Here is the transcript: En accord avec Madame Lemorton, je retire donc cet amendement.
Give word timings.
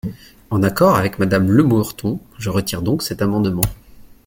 En 0.49 0.63
accord 0.63 0.95
avec 0.95 1.19
Madame 1.19 1.51
Lemorton, 1.51 2.19
je 2.39 2.49
retire 2.49 2.81
donc 2.81 3.03
cet 3.03 3.21
amendement. 3.21 3.61